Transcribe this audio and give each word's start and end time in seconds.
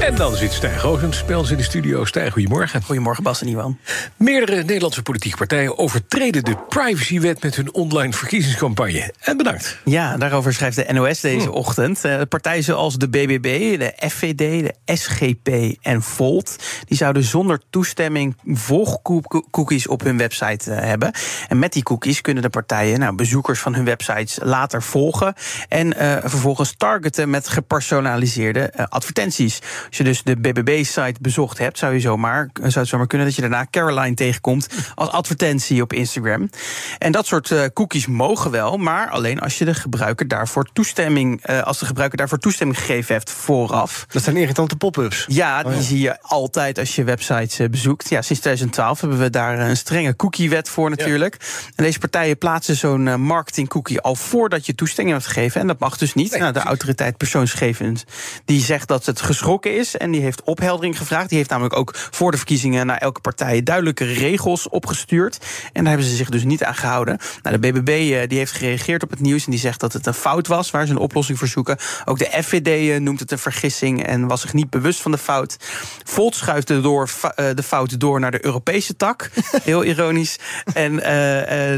En 0.00 0.14
dan 0.14 0.36
zit 0.36 0.52
Stijn 0.52 0.78
Goosens 0.78 1.24
bij 1.24 1.36
ons 1.36 1.50
in 1.50 1.56
de 1.56 1.62
studio. 1.62 2.04
Stijn, 2.04 2.30
goedemorgen. 2.30 2.82
Goedemorgen 2.82 3.22
Bas 3.22 3.40
en 3.40 3.48
Iwan. 3.48 3.78
Meerdere 4.16 4.56
Nederlandse 4.56 5.02
politieke 5.02 5.36
partijen 5.36 5.78
overtreden 5.78 6.44
de 6.44 6.56
privacywet 6.68 7.42
met 7.42 7.56
hun 7.56 7.74
online 7.74 8.12
verkiezingscampagne. 8.12 9.12
En 9.20 9.36
bedankt. 9.36 9.78
Ja, 9.84 10.16
daarover 10.16 10.52
schrijft 10.52 10.76
de 10.76 10.92
NOS 10.92 11.20
deze 11.20 11.48
Hm. 11.48 11.52
ochtend. 11.52 12.04
Eh, 12.04 12.20
partijen 12.28 12.62
zoals 12.64 12.96
de 12.96 13.08
BBB, 13.08 13.78
de 13.78 13.92
FVD, 14.08 14.36
de 14.36 14.74
SGP 14.96 15.76
en 15.82 16.02
Volt... 16.02 16.56
die 16.86 16.96
zouden 16.96 17.22
zonder 17.22 17.60
toestemming 17.70 18.36
volgcookies 18.44 19.86
op 19.86 20.02
hun 20.02 20.16
website 20.16 20.72
eh, 20.72 20.84
hebben. 20.84 21.12
En 21.48 21.58
met 21.58 21.72
die 21.72 21.82
cookies 21.82 22.20
kunnen 22.20 22.42
de 22.42 22.50
partijen 22.50 22.98
nou, 22.98 23.14
bezoekers 23.14 23.60
van 23.60 23.74
hun 23.74 23.84
websites 23.84 24.38
later 24.42 24.82
volgen... 24.82 25.34
en 25.68 25.96
eh, 25.96 26.16
vervolgens 26.20 26.74
targeten 26.76 27.30
met 27.30 27.48
gepersonaliseerde 27.48 28.88
advertenties. 28.88 29.60
Als 29.90 29.98
je 29.98 30.04
dus 30.04 30.22
de 30.22 30.36
BBB-site 30.36 31.14
bezocht 31.20 31.58
hebt, 31.58 31.78
zou, 31.78 31.92
je 31.92 32.00
zomaar, 32.00 32.50
zou 32.52 32.78
het 32.78 32.88
zomaar 32.88 33.06
kunnen... 33.06 33.26
dat 33.26 33.36
je 33.36 33.42
daarna 33.42 33.66
Caroline 33.70 34.14
tegenkomt 34.14 34.68
als 34.94 35.08
advertentie 35.08 35.82
op 35.82 35.92
Instagram. 35.92 36.50
En 36.98 37.12
dat 37.12 37.26
soort 37.26 37.50
eh, 37.50 37.64
cookies 37.74 38.06
mogen 38.06 38.50
wel, 38.50 38.76
maar 38.76 39.08
alleen 39.08 39.40
als 39.40 39.58
je 39.58 39.64
de 39.64 39.74
gebruiker 39.74 40.28
daarvoor 40.28 40.68
toestemming... 40.72 41.42
eh, 41.42 41.62
als 41.62 41.78
de 41.78 41.86
gebruiker 41.86 42.18
daarvoor 42.18 42.38
toestemming 42.38 42.78
gegeven 42.78 43.14
heeft 43.14 43.30
vooraf. 43.30 44.06
Dat 44.08 44.22
zijn 44.22 44.36
irritante 44.36 44.76
pop-ups. 44.76 45.24
Ja, 45.28 45.62
die 45.62 45.82
zie 45.82 46.00
je 46.00 46.22
altijd 46.22 46.78
als 46.78 46.94
je 46.94 47.04
websites 47.04 47.58
eh, 47.58 47.68
bezoekt. 47.68 48.08
Ja, 48.08 48.22
sinds 48.22 48.42
2012 48.42 49.00
hebben 49.00 49.18
we 49.18 49.30
daar 49.30 49.58
een 49.58 49.76
strenge 49.76 50.16
cookiewet 50.16 50.68
voor 50.68 50.90
natuurlijk. 50.90 51.36
En 51.74 51.84
deze 51.84 51.98
partijen 51.98 52.38
plaatsen 52.38 52.76
zo'n 52.76 53.20
marketing 53.20 53.68
cookie 53.68 54.00
al 54.00 54.14
voordat 54.14 54.66
je 54.66 54.74
toestemming 54.74 55.16
hebt 55.16 55.28
gegeven. 55.28 55.60
En 55.60 55.66
dat 55.66 55.78
mag 55.78 55.96
dus 55.96 56.14
niet. 56.14 56.30
Nee, 56.30 56.40
nou, 56.40 56.52
de 56.52 56.60
autoriteit 56.60 57.16
persoonsgegevens 57.16 58.04
die 58.44 58.62
zegt 58.62 58.88
dat 58.88 59.06
het 59.06 59.20
geschrokken 59.20 59.76
is. 59.76 59.79
En 59.80 60.10
die 60.10 60.20
heeft 60.20 60.42
opheldering 60.42 60.98
gevraagd. 60.98 61.28
Die 61.28 61.38
heeft 61.38 61.50
namelijk 61.50 61.76
ook 61.76 61.94
voor 61.94 62.30
de 62.30 62.36
verkiezingen 62.36 62.86
naar 62.86 62.96
elke 62.96 63.20
partij 63.20 63.62
duidelijke 63.62 64.04
regels 64.04 64.68
opgestuurd. 64.68 65.38
En 65.72 65.84
daar 65.84 65.92
hebben 65.92 66.10
ze 66.10 66.16
zich 66.16 66.28
dus 66.28 66.44
niet 66.44 66.64
aan 66.64 66.74
gehouden. 66.74 67.18
Nou, 67.42 67.60
de 67.60 67.72
BBB 67.72 67.88
eh, 67.88 68.28
die 68.28 68.38
heeft 68.38 68.52
gereageerd 68.52 69.02
op 69.02 69.10
het 69.10 69.20
nieuws 69.20 69.44
en 69.44 69.50
die 69.50 69.60
zegt 69.60 69.80
dat 69.80 69.92
het 69.92 70.06
een 70.06 70.14
fout 70.14 70.46
was 70.46 70.70
waar 70.70 70.86
ze 70.86 70.92
een 70.92 70.98
oplossing 70.98 71.38
voor 71.38 71.48
zoeken. 71.48 71.78
Ook 72.04 72.18
de 72.18 72.42
FVD 72.42 72.66
eh, 72.66 73.00
noemt 73.00 73.20
het 73.20 73.30
een 73.30 73.38
vergissing 73.38 74.06
en 74.06 74.26
was 74.26 74.40
zich 74.40 74.52
niet 74.52 74.70
bewust 74.70 75.00
van 75.00 75.10
de 75.10 75.18
fout. 75.18 75.56
Volt 76.04 76.34
schuift 76.34 76.66
de, 76.66 76.80
door, 76.80 77.10
eh, 77.34 77.46
de 77.54 77.62
fout 77.62 78.00
door 78.00 78.20
naar 78.20 78.30
de 78.30 78.44
Europese 78.44 78.96
tak. 78.96 79.30
Heel 79.62 79.84
ironisch. 79.84 80.38
En 80.74 80.96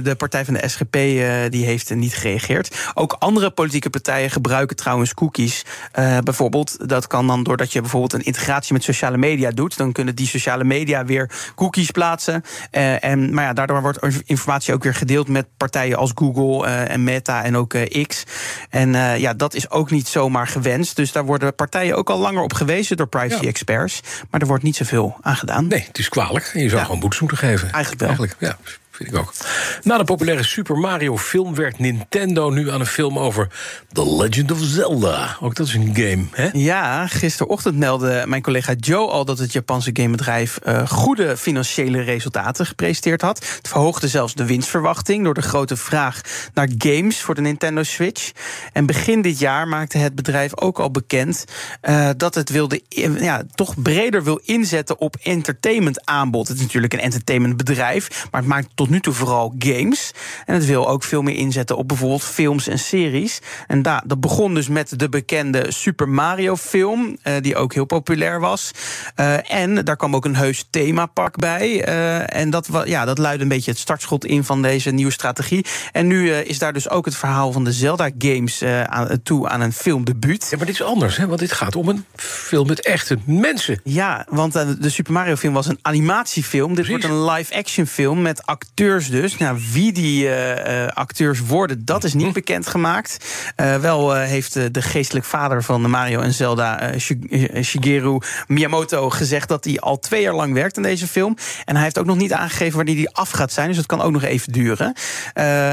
de 0.02 0.14
partij 0.16 0.44
van 0.44 0.54
de 0.54 0.68
SGP 0.68 0.92
die 1.52 1.64
heeft 1.64 1.94
niet 1.94 2.14
gereageerd. 2.14 2.90
Ook 2.94 3.16
andere 3.18 3.50
politieke 3.50 3.90
partijen 3.90 4.30
gebruiken 4.30 4.76
trouwens 4.76 5.14
cookies. 5.14 5.64
Bijvoorbeeld, 6.22 6.88
dat 6.88 7.06
kan 7.06 7.26
dan 7.26 7.42
doordat 7.42 7.72
je 7.72 7.82
bijvoorbeeld 7.92 8.20
een 8.22 8.26
integratie 8.32 8.72
met 8.72 8.82
sociale 8.84 9.16
media 9.16 9.50
doet. 9.50 9.76
Dan 9.76 9.92
kunnen 9.92 10.14
die 10.14 10.26
sociale 10.26 10.64
media 10.64 11.04
weer 11.04 11.30
cookies 11.54 11.90
plaatsen. 11.90 12.42
Eh, 12.70 13.04
en, 13.04 13.34
maar 13.34 13.44
ja, 13.44 13.52
daardoor 13.52 13.82
wordt 13.82 13.98
informatie 14.24 14.74
ook 14.74 14.82
weer 14.82 14.94
gedeeld 14.94 15.28
met 15.28 15.46
partijen 15.56 15.96
als 15.96 16.10
Google 16.14 16.66
eh, 16.66 16.90
en 16.90 17.04
Meta 17.04 17.44
en 17.44 17.56
ook 17.56 17.74
eh, 17.74 18.06
X. 18.06 18.24
En 18.70 18.90
ja, 19.18 19.34
dat 19.34 19.54
is 19.54 19.70
ook 19.70 19.90
niet 19.90 20.08
zomaar 20.08 20.46
gewenst. 20.46 20.96
Dus 20.96 21.12
daar 21.12 21.24
worden 21.24 21.54
partijen 21.54 21.96
ook 21.96 22.10
al 22.10 22.18
langer 22.18 22.42
op 22.42 22.52
gewezen 22.54 22.96
door 22.96 23.06
privacy 23.08 23.42
Ja. 23.42 23.48
experts. 23.48 24.00
Maar 24.30 24.40
er 24.40 24.46
wordt 24.46 24.62
niet 24.62 24.76
zoveel 24.76 25.16
aan 25.20 25.36
gedaan. 25.36 25.66
Nee, 25.66 25.84
het 25.86 25.98
is 25.98 26.08
kwalijk. 26.08 26.50
Je 26.54 26.68
zou 26.68 26.76
Ja. 26.80 26.84
gewoon 26.84 27.00
boetes 27.00 27.20
moeten 27.20 27.38
geven. 27.38 27.72
Eigenlijk 27.72 28.00
wel. 28.00 28.08
Eigenlijk, 28.08 28.36
ja. 28.38 28.56
Vind 28.92 29.08
ik 29.12 29.18
ook. 29.18 29.32
Na 29.82 29.98
de 29.98 30.04
populaire 30.04 30.44
Super 30.44 30.76
Mario 30.76 31.16
film 31.16 31.54
werd 31.54 31.78
Nintendo 31.78 32.50
nu 32.50 32.70
aan 32.70 32.80
een 32.80 32.86
film 32.86 33.18
over 33.18 33.48
The 33.92 34.16
Legend 34.16 34.50
of 34.50 34.58
Zelda. 34.60 35.36
Ook 35.40 35.54
dat 35.54 35.66
is 35.66 35.74
een 35.74 35.94
game, 35.94 36.24
hè? 36.30 36.48
Ja, 36.52 37.06
gisterochtend 37.06 37.76
meldde 37.76 38.24
mijn 38.26 38.42
collega 38.42 38.72
Joe 38.72 39.10
al 39.10 39.24
dat 39.24 39.38
het 39.38 39.52
Japanse 39.52 39.90
gamebedrijf 39.92 40.56
eh, 40.56 40.88
goede 40.88 41.36
financiële 41.36 42.00
resultaten 42.00 42.66
gepresenteerd 42.66 43.20
had. 43.20 43.38
Het 43.38 43.68
verhoogde 43.68 44.08
zelfs 44.08 44.34
de 44.34 44.46
winstverwachting 44.46 45.24
door 45.24 45.34
de 45.34 45.42
grote 45.42 45.76
vraag 45.76 46.20
naar 46.54 46.68
games 46.78 47.20
voor 47.20 47.34
de 47.34 47.40
Nintendo 47.40 47.82
Switch. 47.82 48.32
En 48.72 48.86
begin 48.86 49.22
dit 49.22 49.38
jaar 49.38 49.68
maakte 49.68 49.98
het 49.98 50.14
bedrijf 50.14 50.56
ook 50.56 50.78
al 50.78 50.90
bekend 50.90 51.44
eh, 51.80 52.10
dat 52.16 52.34
het 52.34 52.50
wilde 52.50 52.82
ja, 53.18 53.42
toch 53.54 53.82
breder 53.82 54.24
wil 54.24 54.40
inzetten 54.44 54.98
op 54.98 55.16
entertainment 55.22 56.06
aanbod. 56.06 56.48
Het 56.48 56.56
is 56.56 56.62
natuurlijk 56.62 56.92
een 56.92 57.00
entertainmentbedrijf, 57.00 58.26
maar 58.30 58.40
het 58.40 58.50
maakt 58.50 58.68
tot 58.82 58.90
nu 58.90 59.00
toe 59.00 59.12
vooral 59.12 59.54
games. 59.58 60.12
En 60.46 60.54
het 60.54 60.66
wil 60.66 60.88
ook 60.88 61.02
veel 61.02 61.22
meer 61.22 61.34
inzetten 61.34 61.76
op 61.76 61.88
bijvoorbeeld 61.88 62.24
films 62.24 62.68
en 62.68 62.78
series. 62.78 63.40
En 63.66 63.82
da, 63.82 64.02
dat 64.06 64.20
begon 64.20 64.54
dus 64.54 64.68
met 64.68 64.98
de 64.98 65.08
bekende 65.08 65.64
Super 65.68 66.08
Mario 66.08 66.56
film, 66.56 67.16
eh, 67.22 67.34
die 67.40 67.56
ook 67.56 67.74
heel 67.74 67.84
populair 67.84 68.40
was. 68.40 68.70
Eh, 69.14 69.52
en 69.52 69.74
daar 69.74 69.96
kwam 69.96 70.16
ook 70.16 70.24
een 70.24 70.36
heus 70.36 70.64
themapark 70.70 71.36
bij. 71.36 71.84
Eh, 71.84 72.36
en 72.36 72.50
dat, 72.50 72.68
ja, 72.84 73.04
dat 73.04 73.18
luidde 73.18 73.42
een 73.42 73.48
beetje 73.48 73.70
het 73.70 73.80
startschot 73.80 74.24
in 74.24 74.44
van 74.44 74.62
deze 74.62 74.90
nieuwe 74.90 75.12
strategie. 75.12 75.66
En 75.92 76.06
nu 76.06 76.30
is 76.30 76.58
daar 76.58 76.72
dus 76.72 76.88
ook 76.88 77.04
het 77.04 77.16
verhaal 77.16 77.52
van 77.52 77.64
de 77.64 77.72
Zelda-games 77.72 78.62
aan, 78.86 79.22
toe 79.22 79.48
aan 79.48 79.60
een 79.60 79.72
filmdebuut. 79.72 80.46
Ja, 80.50 80.56
maar 80.56 80.66
dit 80.66 80.74
is 80.74 80.82
anders, 80.82 81.16
hè? 81.16 81.26
Want 81.26 81.40
dit 81.40 81.52
gaat 81.52 81.76
om 81.76 81.88
een 81.88 82.04
film 82.16 82.66
met 82.66 82.80
echte 82.80 83.18
mensen. 83.24 83.80
Ja, 83.84 84.26
want 84.28 84.52
de 84.52 84.90
Super 84.90 85.12
Mario 85.12 85.36
film 85.36 85.54
was 85.54 85.66
een 85.66 85.78
animatiefilm. 85.82 86.74
Dit 86.74 86.84
Precies. 86.84 87.06
wordt 87.06 87.18
een 87.18 87.32
live-action 87.32 87.86
film 87.86 88.22
met 88.22 88.46
acteurs 88.46 88.70
dus. 88.74 89.36
Nou, 89.38 89.58
wie 89.72 89.92
die 89.92 90.28
eh, 90.28 90.84
eh, 90.84 90.88
acteurs 90.88 91.40
worden, 91.40 91.84
dat 91.84 92.04
is 92.04 92.14
niet 92.14 92.26
Hm. 92.26 92.32
bekendgemaakt. 92.32 93.16
Eh 93.56 93.76
wel 93.76 94.14
heeft 94.14 94.74
de 94.74 94.82
geestelijk 94.82 95.24
vader 95.26 95.62
van 95.62 95.90
Mario 95.90 96.20
en 96.20 96.32
Zelda, 96.32 96.98
Shi- 96.98 97.48
Shigeru 97.62 98.18
Miyamoto, 98.46 99.10
gezegd 99.10 99.48
dat 99.48 99.64
hij 99.64 99.80
al 99.80 99.98
twee 99.98 100.22
jaar 100.22 100.34
lang 100.34 100.54
werkt 100.54 100.76
aan 100.76 100.82
deze 100.82 101.06
film. 101.06 101.36
En 101.64 101.74
hij 101.74 101.84
heeft 101.84 101.98
ook 101.98 102.06
nog 102.06 102.16
niet 102.16 102.32
aangegeven 102.32 102.76
wanneer 102.76 102.94
die 102.94 103.10
af 103.10 103.30
gaat 103.30 103.52
zijn. 103.52 103.66
Dus 103.68 103.76
dat 103.76 103.86
kan 103.86 104.00
ook 104.02 104.12
nog 104.12 104.22
even 104.22 104.52
duren. 104.52 104.94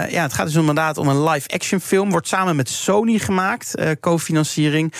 Ja, 0.09 0.22
het 0.22 0.34
gaat 0.34 0.46
dus 0.46 0.56
inderdaad 0.56 0.98
om 0.98 1.08
een 1.08 1.24
live-action 1.24 1.80
film. 1.80 2.09
Wordt 2.12 2.28
samen 2.28 2.56
met 2.56 2.70
Sony 2.70 3.18
gemaakt, 3.18 3.74
co-financiering. 4.00 4.94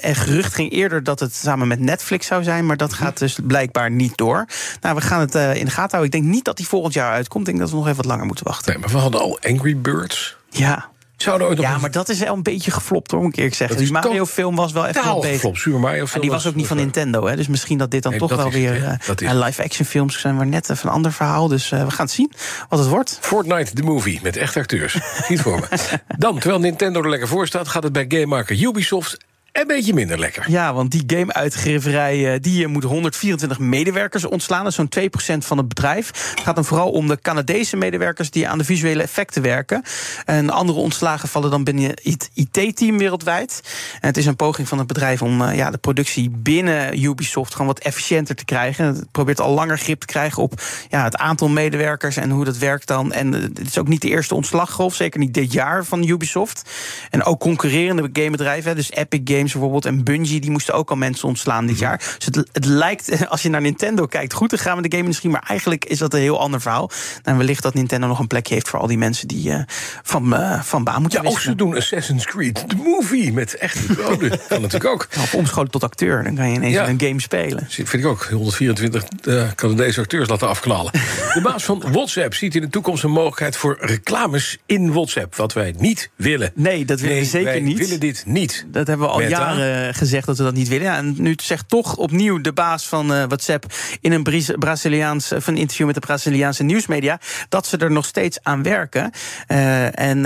En 0.00 0.14
gerucht 0.14 0.54
ging 0.54 0.72
eerder 0.72 1.02
dat 1.02 1.20
het 1.20 1.34
samen 1.34 1.68
met 1.68 1.80
Netflix 1.80 2.26
zou 2.26 2.42
zijn. 2.42 2.66
Maar 2.66 2.76
dat 2.76 2.92
gaat 2.92 3.18
dus 3.18 3.38
blijkbaar 3.42 3.90
niet 3.90 4.16
door. 4.16 4.46
Nou, 4.80 4.94
we 4.94 5.00
gaan 5.00 5.20
het 5.20 5.34
in 5.34 5.64
de 5.64 5.70
gaten 5.70 5.96
houden. 5.98 6.04
Ik 6.04 6.10
denk 6.12 6.24
niet 6.24 6.44
dat 6.44 6.56
die 6.56 6.66
volgend 6.68 6.94
jaar 6.94 7.21
uitkomt. 7.22 7.48
Ik 7.48 7.54
denk 7.54 7.58
dat 7.64 7.70
we 7.70 7.76
nog 7.76 7.84
even 7.84 7.96
wat 7.96 8.06
langer 8.06 8.26
moeten 8.26 8.44
wachten. 8.44 8.72
Nee, 8.72 8.82
maar 8.82 8.90
we 8.90 8.98
hadden 8.98 9.20
al 9.20 9.38
Angry 9.42 9.76
Birds. 9.76 10.36
Ja. 10.50 10.90
Zouden 11.16 11.46
ooit 11.46 11.56
nog 11.56 11.66
Ja, 11.66 11.74
een 11.74 11.80
maar 11.80 11.90
dat 11.90 12.08
is 12.08 12.18
wel 12.18 12.34
een 12.34 12.42
beetje 12.42 12.70
geflopt 12.70 13.10
hoor, 13.10 13.20
moet 13.20 13.30
ik 13.32 13.36
eerlijk 13.36 13.54
zeggen. 13.56 13.76
Die 13.76 13.92
Mario-film 13.92 14.56
was 14.56 14.72
wel 14.72 14.82
even 14.82 14.94
totaal 14.94 15.12
wat 15.12 15.20
beter. 15.22 15.36
geflopt. 15.36 15.58
Super 15.58 15.80
Mario 15.80 16.06
film 16.06 16.20
die 16.20 16.30
was 16.30 16.46
ook 16.46 16.54
niet 16.54 16.66
van 16.66 16.76
Nintendo, 16.76 17.26
hè? 17.26 17.36
dus 17.36 17.48
misschien 17.48 17.78
dat 17.78 17.90
dit 17.90 18.02
dan 18.02 18.10
Nee, 18.10 18.20
toch 18.20 18.34
wel 18.34 18.46
is 18.46 18.52
weer 18.52 18.98
eh, 19.08 19.44
live-action 19.44 19.86
films 19.86 20.20
zijn, 20.20 20.36
maar 20.36 20.46
net 20.46 20.70
even 20.70 20.88
een 20.88 20.94
ander 20.94 21.12
verhaal. 21.12 21.48
Dus 21.48 21.72
eh, 21.72 21.84
we 21.84 21.90
gaan 21.90 22.04
het 22.04 22.14
zien 22.14 22.32
wat 22.68 22.78
het 22.78 22.88
wordt. 22.88 23.18
Fortnite 23.20 23.72
the 23.72 23.82
Movie 23.82 24.20
met 24.22 24.36
echte 24.36 24.58
acteurs. 24.58 24.98
Niet 25.28 25.40
voor 25.40 25.60
me. 25.60 25.66
Dan, 26.18 26.38
terwijl 26.38 26.60
Nintendo 26.60 27.02
er 27.02 27.08
lekker 27.10 27.28
voor 27.28 27.46
staat, 27.46 27.68
gaat 27.68 27.82
het 27.82 27.92
bij 27.92 28.04
gamemaker 28.08 28.60
Ubisoft 28.62 29.16
een 29.52 29.66
beetje 29.66 29.94
minder 29.94 30.18
lekker. 30.18 30.50
Ja, 30.50 30.74
want 30.74 30.90
die 30.90 31.02
gameuitgeverij 31.06 32.32
eh, 32.32 32.40
die 32.40 32.64
eh, 32.64 32.70
moet 32.70 32.84
124 32.84 33.58
medewerkers 33.58 34.24
ontslaan. 34.24 34.64
Dat 34.64 34.78
is 34.78 35.10
zo'n 35.18 35.38
2% 35.38 35.46
van 35.46 35.58
het 35.58 35.68
bedrijf. 35.68 36.06
Het 36.06 36.40
gaat 36.40 36.54
dan 36.54 36.64
vooral 36.64 36.90
om 36.90 37.08
de 37.08 37.18
Canadese 37.20 37.76
medewerkers 37.76 38.30
die 38.30 38.48
aan 38.48 38.58
de 38.58 38.64
visuele 38.64 39.02
effecten 39.02 39.42
werken. 39.42 39.82
En 40.24 40.50
andere 40.50 40.78
ontslagen 40.78 41.28
vallen 41.28 41.50
dan 41.50 41.64
binnen 41.64 41.84
het 41.84 42.30
IT-team 42.34 42.98
wereldwijd. 42.98 43.60
En 44.00 44.08
het 44.08 44.16
is 44.16 44.26
een 44.26 44.36
poging 44.36 44.68
van 44.68 44.78
het 44.78 44.86
bedrijf 44.86 45.22
om 45.22 45.42
eh, 45.42 45.56
ja, 45.56 45.70
de 45.70 45.78
productie 45.78 46.30
binnen 46.30 47.02
Ubisoft 47.04 47.52
gewoon 47.52 47.66
wat 47.66 47.78
efficiënter 47.78 48.34
te 48.34 48.44
krijgen. 48.44 48.86
Het 48.86 49.10
probeert 49.10 49.40
al 49.40 49.54
langer 49.54 49.78
grip 49.78 50.00
te 50.00 50.06
krijgen 50.06 50.42
op 50.42 50.62
ja, 50.88 51.04
het 51.04 51.16
aantal 51.16 51.48
medewerkers 51.48 52.16
en 52.16 52.30
hoe 52.30 52.44
dat 52.44 52.58
werkt 52.58 52.86
dan. 52.86 53.12
En 53.12 53.32
het 53.32 53.60
is 53.60 53.78
ook 53.78 53.88
niet 53.88 54.02
de 54.02 54.08
eerste 54.08 54.34
ontslaggolf, 54.34 54.94
zeker 54.94 55.20
niet 55.20 55.34
dit 55.34 55.52
jaar 55.52 55.84
van 55.84 56.08
Ubisoft. 56.08 56.70
En 57.10 57.24
ook 57.24 57.40
concurrerende 57.40 58.10
gamebedrijven, 58.12 58.76
dus 58.76 58.90
Epic 58.90 59.20
Games 59.24 59.40
bijvoorbeeld 59.52 59.84
en 59.84 60.04
Bungie, 60.04 60.40
die 60.40 60.50
moesten 60.50 60.74
ook 60.74 60.90
al 60.90 60.96
mensen 60.96 61.28
ontslaan 61.28 61.66
dit 61.66 61.78
jaar. 61.78 61.98
Dus 62.16 62.26
het, 62.26 62.36
het 62.52 62.64
lijkt, 62.64 63.26
als 63.28 63.42
je 63.42 63.48
naar 63.48 63.60
Nintendo 63.60 64.06
kijkt, 64.06 64.32
goed 64.32 64.48
te 64.48 64.58
gaan 64.58 64.74
met 64.74 64.84
de 64.84 64.90
game-industrie, 64.90 65.30
maar 65.32 65.44
eigenlijk 65.48 65.84
is 65.84 65.98
dat 65.98 66.14
een 66.14 66.20
heel 66.20 66.40
ander 66.40 66.60
verhaal. 66.60 66.90
En 67.22 67.36
wellicht 67.36 67.62
dat 67.62 67.74
Nintendo 67.74 68.06
nog 68.06 68.18
een 68.18 68.26
plekje 68.26 68.54
heeft 68.54 68.68
voor 68.68 68.78
al 68.78 68.86
die 68.86 68.98
mensen 68.98 69.28
die 69.28 69.50
eh, 69.52 69.62
van, 70.02 70.34
eh, 70.34 70.62
van 70.62 70.84
baan 70.84 71.00
moeten 71.00 71.22
Ja, 71.22 71.28
of 71.28 71.34
wisselen. 71.34 71.58
ze 71.58 71.64
doen 71.64 71.76
Assassin's 71.76 72.24
Creed, 72.24 72.64
the 72.68 72.76
movie, 72.76 73.32
met 73.32 73.54
echte 73.56 73.94
doden. 73.94 74.30
kan 74.48 74.60
natuurlijk 74.60 74.92
ook. 74.92 75.08
Of 75.16 75.34
omscholen 75.34 75.70
tot 75.70 75.82
acteur, 75.84 76.24
dan 76.24 76.34
kan 76.34 76.48
je 76.48 76.54
ineens 76.54 76.74
Ja. 76.74 76.88
een 76.88 77.00
game 77.00 77.20
spelen. 77.20 77.66
Vind 77.68 77.92
ik 77.94 78.06
ook. 78.06 78.24
124 78.24 79.04
eh, 79.24 79.50
Canadese 79.54 80.00
acteurs 80.00 80.28
laten 80.28 80.48
afknallen. 80.48 80.92
De 80.92 81.40
baas 81.42 81.64
van 81.64 81.82
WhatsApp 81.92 82.34
ziet 82.34 82.54
in 82.54 82.60
de 82.60 82.68
toekomst 82.68 83.04
een 83.04 83.10
mogelijkheid 83.10 83.56
voor 83.56 83.76
reclames 83.80 84.58
in 84.66 84.92
WhatsApp. 84.92 85.36
Wat 85.36 85.52
wij 85.52 85.74
niet 85.78 86.10
willen. 86.16 86.50
Nee, 86.54 86.84
dat 86.84 87.00
willen 87.00 87.16
we 87.18 87.24
zeker 87.24 87.44
wij 87.48 87.60
niet. 87.60 87.78
willen 87.78 88.00
dit 88.00 88.22
niet. 88.26 88.64
Dat 88.68 88.86
hebben 88.86 89.06
we 89.06 89.12
al. 89.12 89.20
Jaren 89.36 89.94
gezegd 89.94 90.26
dat 90.26 90.38
we 90.38 90.44
dat 90.44 90.54
niet 90.54 90.68
willen. 90.68 90.86
Ja, 90.86 90.96
en 90.96 91.14
nu 91.16 91.34
zegt 91.42 91.68
toch 91.68 91.96
opnieuw 91.96 92.40
de 92.40 92.52
baas 92.52 92.86
van 92.86 93.12
uh, 93.12 93.24
WhatsApp 93.24 93.66
in 94.00 94.12
een 94.12 94.22
Braziliaans 94.58 95.26
van 95.26 95.54
een 95.54 95.60
interview 95.60 95.86
met 95.86 95.94
de 95.94 96.00
Braziliaanse 96.00 96.62
nieuwsmedia 96.62 97.20
dat 97.48 97.66
ze 97.66 97.76
er 97.76 97.90
nog 97.90 98.04
steeds 98.04 98.38
aan 98.42 98.62
werken. 98.62 99.10
Uh, 99.48 99.98
en 99.98 100.18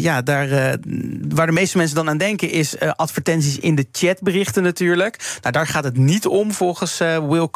ja, 0.00 0.22
daar 0.22 0.48
waar 1.28 1.46
de 1.46 1.52
meeste 1.52 1.76
mensen 1.76 1.96
dan 1.96 2.08
aan 2.08 2.18
denken 2.18 2.50
is 2.50 2.78
advertenties 2.80 3.58
in 3.58 3.74
de 3.74 3.86
chatberichten 3.92 4.62
natuurlijk. 4.62 5.38
Nou, 5.40 5.52
daar 5.52 5.66
gaat 5.66 5.84
het 5.84 5.96
niet 5.96 6.26
om 6.26 6.52
volgens 6.52 6.98
Will 6.98 7.48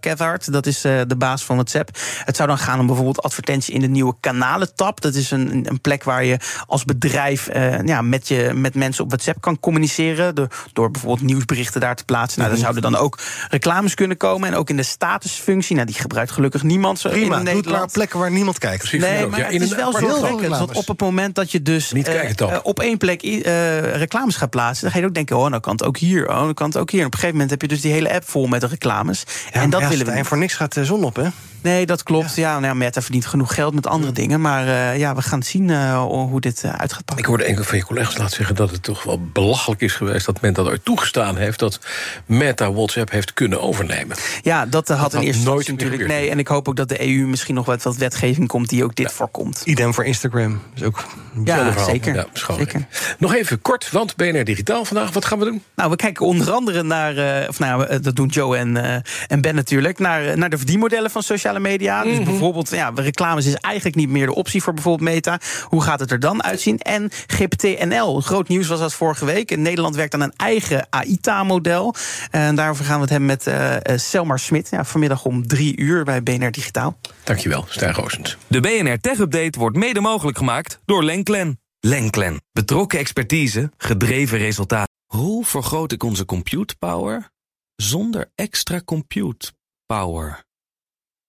Cathart. 0.00 0.52
Dat 0.52 0.66
is 0.66 0.80
de 0.80 1.14
baas 1.18 1.44
van 1.44 1.56
WhatsApp. 1.56 1.90
Het 2.24 2.36
zou 2.36 2.48
dan 2.48 2.58
gaan 2.58 2.80
om 2.80 2.86
bijvoorbeeld 2.86 3.22
advertenties 3.22 3.74
in 3.74 3.80
de 3.80 3.88
nieuwe 3.88 4.14
kanalen-tab. 4.20 5.00
Dat 5.00 5.14
is 5.14 5.30
een, 5.30 5.66
een 5.68 5.80
plek 5.80 6.04
waar 6.04 6.24
je 6.24 6.38
als 6.66 6.84
bedrijf 6.84 7.48
ja, 7.84 8.02
met, 8.02 8.28
je, 8.28 8.50
met 8.54 8.74
mensen 8.74 9.04
op 9.04 9.10
WhatsApp 9.10 9.40
kan 9.40 9.60
communiceren. 9.60 10.33
Door, 10.34 10.48
door 10.72 10.90
bijvoorbeeld 10.90 11.26
nieuwsberichten 11.26 11.80
daar 11.80 11.96
te 11.96 12.04
plaatsen. 12.04 12.38
Nou, 12.38 12.52
daar 12.52 12.60
zouden 12.60 12.82
dan 12.82 12.96
ook 12.96 13.18
reclames 13.48 13.94
kunnen 13.94 14.16
komen. 14.16 14.48
En 14.48 14.54
ook 14.54 14.70
in 14.70 14.76
de 14.76 14.82
statusfunctie. 14.82 15.74
Nou, 15.74 15.86
die 15.86 15.96
gebruikt 15.96 16.30
gelukkig 16.30 16.62
niemand 16.62 16.98
zo 16.98 17.08
Prima, 17.10 17.38
in 17.38 17.44
Nederland. 17.44 17.92
Plekken 17.92 18.18
waar 18.18 18.30
niemand 18.30 18.58
kijkt. 18.58 18.78
Precies, 18.78 19.00
Nee, 19.00 19.26
maar 19.26 19.38
Ja, 19.38 19.44
het 19.44 19.54
in 19.54 19.62
is 19.62 19.74
wel 19.74 19.92
zo. 19.92 20.48
Want 20.48 20.72
op 20.72 20.88
het 20.88 21.00
moment 21.00 21.34
dat 21.34 21.50
je 21.50 21.62
dus 21.62 21.92
Niet 21.92 22.08
eh, 22.08 22.14
kijken, 22.14 22.36
toch? 22.36 22.50
eh, 22.50 22.58
op 22.62 22.80
één 22.80 22.98
plek 22.98 23.22
eh, 23.22 23.96
reclames 23.96 24.36
gaat 24.36 24.50
plaatsen, 24.50 24.84
dan 24.84 24.92
ga 24.92 24.98
je 24.98 25.06
ook 25.06 25.14
denken: 25.14 25.36
oh, 25.36 25.48
nou 25.48 25.60
kan 25.60 25.72
het 25.72 25.84
ook 25.84 25.96
hier, 25.96 26.28
oh, 26.28 26.38
dan 26.38 26.54
kan 26.54 26.66
het 26.66 26.76
ook 26.76 26.90
hier. 26.90 27.00
En 27.00 27.06
op 27.06 27.12
een 27.12 27.18
gegeven 27.18 27.40
moment 27.40 27.60
heb 27.60 27.62
je 27.62 27.74
dus 27.74 27.80
die 27.80 27.92
hele 27.92 28.14
app 28.14 28.28
vol 28.28 28.46
met 28.46 28.60
de 28.60 28.66
reclames. 28.66 29.24
en 29.52 29.70
dat 29.70 29.88
willen 29.88 30.06
we 30.06 30.12
En 30.12 30.24
voor 30.24 30.38
niks 30.38 30.54
gaat 30.54 30.74
de 30.74 30.84
zon 30.84 31.04
op, 31.04 31.16
hè? 31.16 31.28
Nee, 31.64 31.86
dat 31.86 32.02
klopt. 32.02 32.34
Ja, 32.34 32.52
nou 32.52 32.64
ja, 32.64 32.74
Meta 32.74 33.02
verdient 33.02 33.26
genoeg 33.26 33.54
geld 33.54 33.74
met 33.74 33.86
andere 33.86 34.12
dingen. 34.12 34.40
Maar 34.40 34.66
eh, 34.66 34.98
ja, 34.98 35.14
we 35.14 35.22
gaan 35.22 35.42
zien 35.42 35.70
eh, 35.70 36.02
hoe 36.02 36.40
dit 36.40 36.64
uit 36.64 36.92
gaat 36.92 37.04
pakken. 37.04 37.18
Ik 37.18 37.24
hoorde 37.24 37.44
enkele 37.44 37.64
van 37.64 37.78
je 37.78 37.84
collega's 37.84 38.16
laten 38.16 38.36
zeggen 38.36 38.54
dat 38.54 38.70
het 38.70 38.82
toch 38.82 39.02
wel 39.02 39.20
belachelijk 39.32 39.80
is 39.80 39.94
geweest 39.94 40.23
dat 40.24 40.40
men 40.40 40.52
dat 40.52 40.66
ooit 40.66 40.84
toegestaan 40.84 41.36
heeft 41.36 41.58
dat 41.58 41.78
Meta 42.26 42.72
WhatsApp 42.72 43.10
heeft 43.10 43.32
kunnen 43.34 43.60
overnemen. 43.60 44.16
Ja, 44.42 44.66
dat 44.66 44.90
eh, 44.90 45.00
had 45.00 45.14
in 45.14 45.20
eerste 45.20 45.44
nooit 45.44 45.68
natuurlijk. 45.68 46.00
gebeurd. 46.02 46.20
Nee, 46.20 46.30
en 46.30 46.38
ik 46.38 46.48
hoop 46.48 46.68
ook 46.68 46.76
dat 46.76 46.88
de 46.88 47.06
EU 47.06 47.26
misschien 47.26 47.54
nog 47.54 47.66
wat, 47.66 47.82
wat 47.82 47.96
wetgeving 47.96 48.48
komt 48.48 48.68
die 48.68 48.84
ook 48.84 48.94
dit 48.94 49.12
voorkomt. 49.12 49.62
Idem 49.64 49.94
voor 49.94 50.04
Instagram. 50.04 50.60
is 50.74 50.82
ook 50.82 51.04
een 51.34 51.44
Ja, 51.44 51.54
Hetzelfde 51.54 51.72
verhaal. 51.72 51.90
zeker. 51.90 52.14
Ja, 52.14 52.26
schoon. 52.32 52.56
zeker. 52.56 52.86
Nog 53.18 53.34
even 53.34 53.62
kort, 53.62 53.90
want 53.90 54.16
BNR 54.16 54.44
Digitaal 54.44 54.84
vandaag, 54.84 55.12
wat 55.12 55.24
gaan 55.24 55.38
we 55.38 55.44
doen? 55.44 55.62
Nou, 55.74 55.90
we 55.90 55.96
kijken 55.96 56.26
onder 56.26 56.50
andere 56.52 56.82
naar, 56.82 57.16
eh, 57.16 57.48
of 57.48 57.58
nou, 57.58 58.00
dat 58.00 58.16
doen 58.16 58.28
Joe 58.28 58.56
en, 58.56 58.76
eh, 58.76 59.00
en 59.26 59.40
Ben 59.40 59.54
natuurlijk, 59.54 59.98
naar, 59.98 60.38
naar 60.38 60.50
de 60.50 60.56
verdienmodellen 60.56 61.10
van 61.10 61.22
sociale 61.22 61.60
media. 61.60 62.02
Dus 62.02 62.22
bijvoorbeeld, 62.22 62.70
ja, 62.70 62.92
reclames 62.94 63.46
is 63.46 63.54
eigenlijk 63.54 63.96
niet 63.96 64.08
meer 64.08 64.26
de 64.26 64.34
optie 64.34 64.62
voor 64.62 64.74
bijvoorbeeld 64.74 65.10
Meta. 65.10 65.38
Hoe 65.62 65.82
gaat 65.82 66.00
het 66.00 66.10
er 66.10 66.20
dan 66.20 66.42
uitzien? 66.44 66.78
En 66.78 67.10
GPT-NL, 67.26 68.20
groot 68.20 68.48
nieuws 68.48 68.66
was 68.66 68.78
dat 68.78 68.94
vorige 68.94 69.24
week. 69.24 69.50
In 69.50 69.62
Nederland 69.62 69.96
werkt 69.96 70.13
aan 70.14 70.20
een 70.20 70.36
eigen 70.36 70.86
AITA-model. 70.90 71.94
En 72.30 72.54
daarover 72.54 72.84
gaan 72.84 72.94
we 72.94 73.00
het 73.00 73.10
hebben 73.10 73.28
met 73.28 73.46
eh 73.46 73.74
eh, 73.84 73.98
Selmar 73.98 74.38
Smit. 74.38 74.68
Ja, 74.70 74.84
vanmiddag 74.84 75.24
om 75.24 75.46
drie 75.46 75.76
uur 75.76 76.04
bij 76.04 76.22
BNR 76.22 76.50
Digitaal. 76.50 76.98
Dankjewel, 77.24 77.64
Stijn 77.68 77.94
Roosens. 77.94 78.36
De 78.46 78.60
BNR 78.60 79.00
Tech 79.00 79.18
Update 79.18 79.58
wordt 79.58 79.76
mede 79.76 80.00
mogelijk 80.00 80.38
gemaakt 80.38 80.80
door 80.84 81.04
Lenklen. 81.04 81.60
Lenklen. 81.80 82.42
Betrokken 82.52 82.98
expertise, 82.98 83.72
gedreven 83.76 84.38
resultaten. 84.38 84.94
Hoe 85.06 85.44
vergroot 85.44 85.92
ik 85.92 86.02
onze 86.02 86.24
compute 86.24 86.76
power 86.78 87.30
zonder 87.76 88.30
extra 88.34 88.80
compute 88.84 89.52
power? 89.86 90.44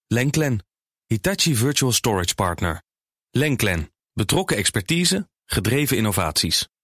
Lenklen. 0.06 0.64
Hitachi 1.06 1.56
Virtual 1.56 1.92
Storage 1.92 2.34
Partner. 2.34 2.82
Lenklen. 3.30 3.90
Betrokken 4.12 4.56
expertise, 4.56 5.28
gedreven 5.44 5.96
innovaties. 5.96 6.68